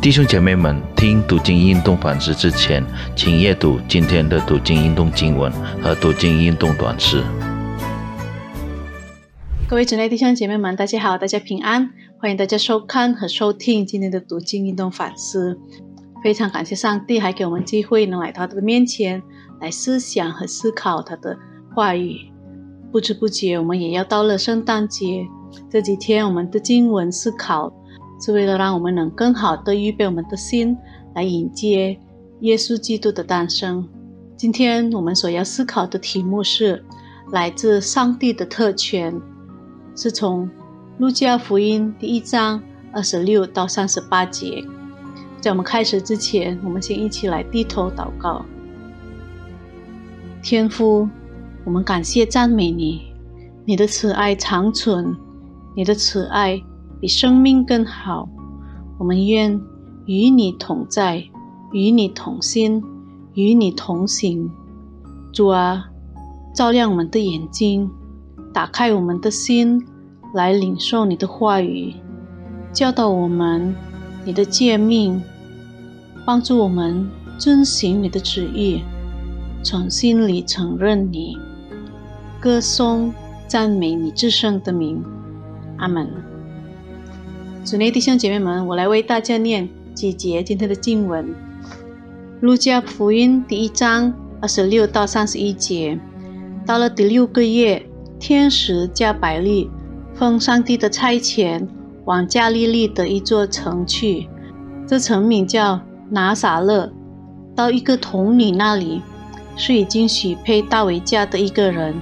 [0.00, 2.84] 弟兄姐妹们，听读经运动反思之前，
[3.16, 5.50] 请阅读今天的读经运动经文
[5.82, 7.20] 和读经运动短诗。
[9.68, 11.90] 各位主内弟兄姐妹们，大家好，大家平安，
[12.20, 15.58] 欢迎大家收看和收听今天的读经运动反思。
[16.22, 19.20] 非常感谢上帝，还给我们机会能来到他的面前
[19.60, 21.36] 来思想和思考他的
[21.74, 22.20] 话语。
[22.92, 25.26] 不知不觉，我们也要到了圣诞节。
[25.68, 27.72] 这几天，我们的经文思考
[28.20, 30.76] 是为了让我们能更好的预备我们的心，
[31.14, 31.98] 来迎接
[32.40, 33.88] 耶稣基督的诞生。
[34.36, 36.84] 今天我们所要思考的题目是
[37.32, 39.20] 来自上帝的特权，
[39.96, 40.48] 是从
[40.98, 42.62] 路加福音第一章
[42.92, 44.64] 二十六到三十八节。
[45.40, 48.44] 在我们开始之前，我们先一起来低头祷告，
[50.42, 51.08] 天父。
[51.64, 53.02] 我们感谢赞美你，
[53.66, 55.14] 你的慈爱长存，
[55.76, 56.58] 你的慈爱
[57.00, 58.28] 比生命更好。
[58.98, 59.60] 我们愿
[60.06, 61.24] 与你同在，
[61.72, 62.82] 与你同心，
[63.34, 64.50] 与你同行。
[65.32, 65.90] 主啊，
[66.54, 67.90] 照亮我们的眼睛，
[68.52, 69.86] 打开我们的心，
[70.34, 71.94] 来领受你的话语，
[72.72, 73.74] 教导我们
[74.24, 75.22] 你的诫命，
[76.24, 78.82] 帮助我们遵行你的旨意，
[79.62, 81.36] 从心里承认你。
[82.40, 83.12] 歌颂、
[83.46, 85.04] 赞美你至圣的名，
[85.76, 86.08] 阿门。
[87.70, 91.34] 主内弟兄姐妹们，我来为大家念几节今天的经文：
[92.40, 94.10] 路加福音第一章
[94.40, 96.00] 二十六到三十一节。
[96.64, 97.84] 到了第六个月，
[98.18, 99.70] 天使加百利
[100.14, 101.68] 奉上帝的差遣，
[102.06, 104.26] 往加利利的一座城去，
[104.86, 106.90] 这城名叫拿撒勒。
[107.54, 109.02] 到一个童女那里，
[109.56, 111.94] 是已经许配大卫家的一个人。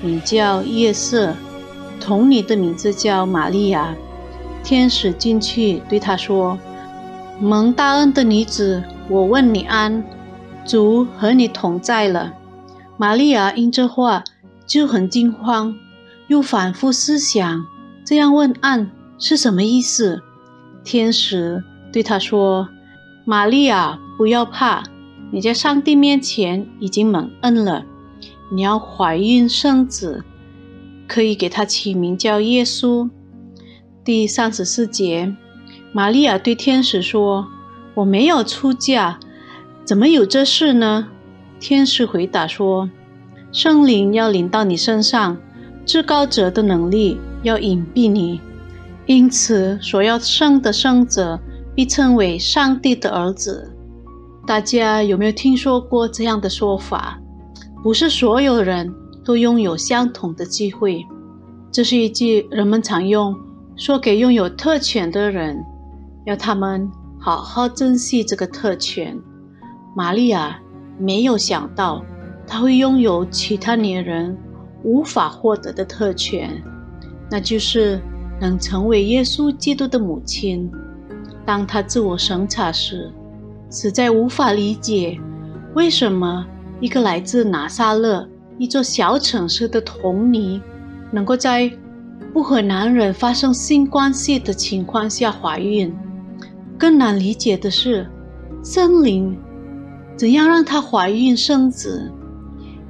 [0.00, 1.34] 名叫夜色，
[1.98, 3.96] 童女的名字叫玛利亚。
[4.68, 6.58] 天使进去对她说
[7.40, 10.04] ：“蒙大恩的女子，我问你安，
[10.66, 12.34] 主和你同在了。”
[12.98, 14.24] 玛利亚因这话
[14.66, 15.74] 就很惊慌，
[16.26, 17.64] 又反复思想
[18.04, 20.20] 这样问安是什么意思。
[20.84, 22.68] 天使对她说
[23.24, 24.82] ：“玛利亚，不要怕，
[25.32, 27.86] 你在上帝面前已经蒙恩了。”
[28.52, 30.22] 你要怀孕生子，
[31.06, 33.08] 可以给他起名叫耶稣。
[34.08, 35.36] 第三十四节，
[35.92, 37.46] 玛利亚对天使说
[37.92, 39.20] ：“我没有出嫁，
[39.84, 41.08] 怎么有这事呢？”
[41.60, 42.88] 天使回答说
[43.52, 45.36] ：“圣灵要临到你身上，
[45.84, 48.40] 至高者的能力要隐蔽你，
[49.04, 51.38] 因此所要生的生者
[51.74, 53.70] 必称为上帝的儿子。”
[54.48, 57.20] 大家有没有听说过这样的说法？
[57.82, 58.90] 不是所有人
[59.22, 61.04] 都拥有相同的机会，
[61.70, 63.36] 这是一句人们常用
[63.78, 65.64] 说给拥有特权的人，
[66.26, 69.16] 要他们好好珍惜这个特权。
[69.94, 70.58] 玛利亚
[70.98, 72.04] 没有想到，
[72.44, 74.36] 她会拥有其他女人
[74.82, 76.60] 无法获得的特权，
[77.30, 78.00] 那就是
[78.40, 80.68] 能成为耶稣基督的母亲。
[81.46, 83.08] 当她自我审查时，
[83.70, 85.16] 实在无法理解
[85.74, 86.44] 为什么。
[86.80, 90.60] 一个来自拿撒勒一座小城市的童女，
[91.10, 91.68] 能够在
[92.32, 95.94] 不和男人发生性关系的情况下怀孕。
[96.78, 98.08] 更难理解的是，
[98.62, 99.36] 森林
[100.16, 102.12] 怎样让她怀孕生子。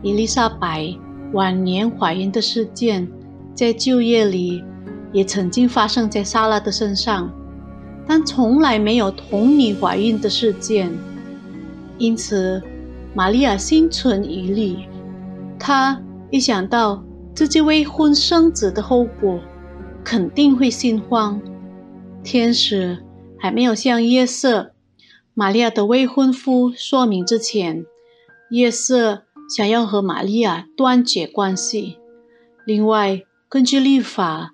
[0.03, 0.94] 伊丽莎白
[1.32, 3.09] 晚年怀孕的事件，
[3.54, 4.62] 在旧业里
[5.12, 7.31] 也曾经发生在莎拉的身上，
[8.06, 10.93] 但从来没有童女怀孕的事件。
[11.99, 12.62] 因此。
[13.15, 14.76] 玛利亚心存疑虑，
[15.59, 16.00] 她
[16.31, 17.03] 一想到
[17.34, 19.40] 自己未婚生子的后果，
[20.04, 21.40] 肯定会心慌。
[22.22, 23.02] 天使
[23.38, 24.72] 还没有向约瑟、
[25.34, 27.84] 玛利亚的未婚夫说明之前，
[28.50, 29.22] 约瑟
[29.56, 31.98] 想要和玛利亚断绝关系。
[32.66, 34.52] 另外，根据律法，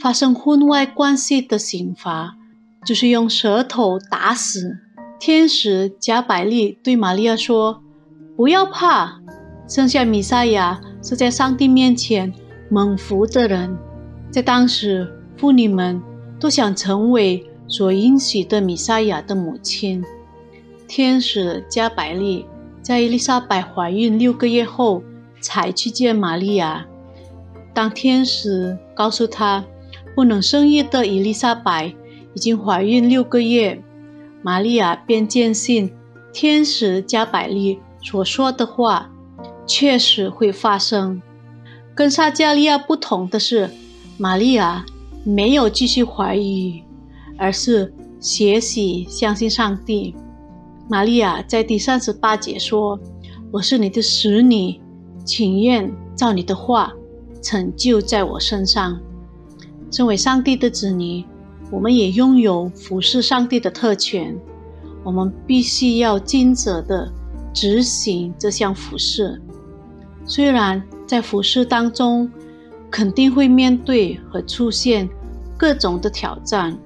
[0.00, 2.36] 发生婚外关系的刑罚
[2.84, 4.78] 就是用舌头打死。
[5.20, 7.80] 天使加百利对玛利亚说。
[8.36, 9.20] 不要怕，
[9.68, 12.32] 生下弥赛亚是在上帝面前
[12.70, 13.76] 蒙福的人。
[14.30, 15.06] 在当时，
[15.36, 16.02] 妇女们
[16.40, 20.02] 都想成为所应许的弥赛亚的母亲。
[20.88, 22.46] 天使加百利
[22.82, 25.02] 在伊丽莎白怀孕六个月后
[25.40, 26.86] 才去见玛利亚。
[27.72, 29.64] 当天使告诉她
[30.14, 31.94] 不能生育的伊丽莎白
[32.34, 33.82] 已经怀孕六个月，
[34.42, 35.92] 玛利亚便坚信
[36.32, 37.78] 天使加百利。
[38.02, 39.10] 所说的话
[39.66, 41.20] 确实会发生。
[41.94, 43.70] 跟撒加利亚不同的是，
[44.18, 44.84] 玛利亚
[45.24, 46.82] 没有继续怀疑，
[47.38, 50.14] 而是学习相信上帝。
[50.88, 52.98] 玛利亚在第三十八节说
[53.52, 54.80] ：“我是你的使女，
[55.24, 56.92] 请愿照你的话
[57.40, 59.00] 成就在我身上。”
[59.90, 61.24] 身为上帝的子女，
[61.70, 64.36] 我们也拥有服侍上帝的特权。
[65.04, 67.12] 我们必须要尽责的
[67.52, 69.40] 执行这项服侍。
[70.26, 72.30] 虽然在服侍当中，
[72.90, 75.08] 肯定会面对和出现
[75.56, 76.76] 各种的挑战，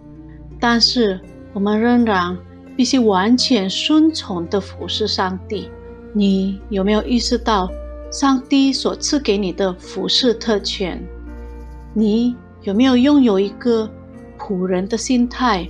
[0.58, 1.20] 但是
[1.52, 2.36] 我们仍然
[2.76, 5.70] 必须完全顺从的服侍上帝。
[6.12, 7.70] 你有没有意识到
[8.10, 11.02] 上帝所赐给你的服侍特权？
[11.94, 12.34] 你？
[12.62, 13.88] 有没有拥有一个
[14.36, 15.66] 仆人的心态，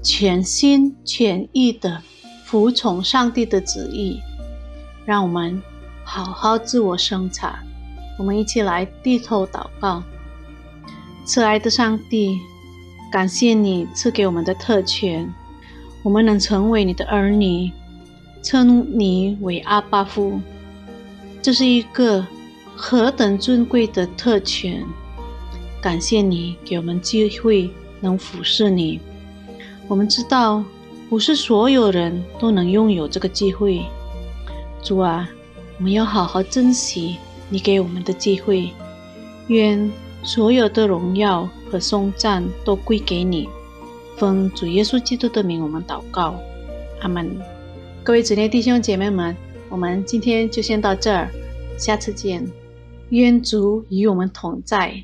[0.00, 2.00] 全心全意的
[2.44, 4.20] 服从上帝的旨意？
[5.04, 5.60] 让我们
[6.10, 7.58] 好好自我生产。
[8.18, 10.02] 我们一起来低头祷告。
[11.26, 12.40] 慈爱的上帝，
[13.12, 15.30] 感谢你赐给我们的特权，
[16.02, 17.70] 我们能成为你的儿女，
[18.42, 20.40] 称你为阿巴夫，
[21.42, 22.26] 这是一个
[22.74, 24.82] 何等尊贵的特权！
[25.82, 27.70] 感谢你给我们机会
[28.00, 28.98] 能服侍你。
[29.86, 30.64] 我们知道
[31.10, 33.84] 不是所有人都能拥有这个机会。
[34.82, 35.28] 主啊，
[35.78, 37.16] 我们要好好珍惜
[37.48, 38.70] 你给我们的机会。
[39.46, 39.90] 愿
[40.24, 43.48] 所有的荣耀和颂赞都归给你。
[44.16, 46.34] 奉主耶稣基督的名，我们祷告，
[47.00, 47.30] 阿门。
[48.02, 49.36] 各位姊妹弟兄姐妹们，
[49.68, 51.30] 我们今天就先到这儿，
[51.78, 52.44] 下次见。
[53.10, 55.00] 愿主与我们同在。